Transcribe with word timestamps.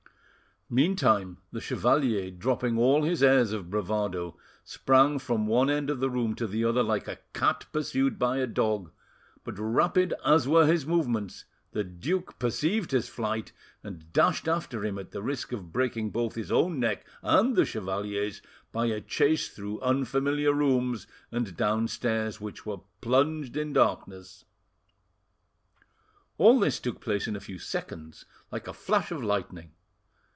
Meantime 0.73 1.37
the 1.51 1.59
chevalier, 1.59 2.31
dropping 2.31 2.77
all 2.77 3.03
his 3.03 3.21
airs 3.21 3.51
of 3.51 3.69
bravado, 3.69 4.37
sprang 4.63 5.19
from 5.19 5.45
one 5.45 5.69
end 5.69 5.89
of 5.89 5.99
the 5.99 6.09
room 6.09 6.33
to 6.33 6.47
the 6.47 6.63
other 6.63 6.81
like 6.81 7.09
a 7.09 7.19
cat 7.33 7.65
pursued 7.73 8.17
by 8.17 8.37
a 8.37 8.47
dog; 8.47 8.89
but 9.43 9.59
rapid 9.59 10.13
as 10.23 10.47
were 10.47 10.65
his 10.65 10.85
movements, 10.85 11.43
the 11.73 11.83
duke 11.83 12.39
perceived 12.39 12.91
his 12.91 13.09
flight, 13.09 13.51
and 13.83 14.13
dashed 14.13 14.47
after 14.47 14.85
him 14.85 14.97
at 14.97 15.11
the 15.11 15.21
risk 15.21 15.51
of 15.51 15.73
breaking 15.73 16.09
both 16.09 16.35
his 16.35 16.49
own 16.53 16.79
neck 16.79 17.05
and 17.21 17.57
the 17.57 17.65
chevalier's 17.65 18.41
by 18.71 18.85
a 18.85 19.01
chase 19.01 19.49
through 19.49 19.77
unfamiliar 19.81 20.53
rooms 20.53 21.05
and 21.33 21.57
down 21.57 21.85
stairs 21.85 22.39
which 22.39 22.65
were 22.65 22.79
plunged 23.01 23.57
in 23.57 23.73
darkness. 23.73 24.45
All 26.37 26.61
this 26.61 26.79
took 26.79 27.01
place 27.01 27.27
in 27.27 27.35
a 27.35 27.41
few 27.41 27.59
seconds, 27.59 28.23
like 28.53 28.69
a 28.69 28.73
flash 28.73 29.11
of 29.11 29.21
lightning. 29.21 29.71